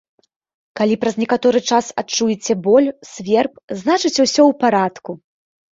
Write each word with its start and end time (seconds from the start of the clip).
Калі 0.79 0.95
праз 1.03 1.15
некаторы 1.25 1.59
час 1.73 1.91
адчуеце 2.03 2.53
боль, 2.69 2.89
сверб, 3.13 3.53
значыць, 3.85 4.17
усё 4.25 4.35
ў 4.49 4.53
парадку! 4.67 5.11